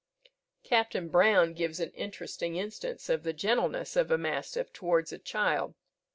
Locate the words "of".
3.07-3.21, 3.95-4.09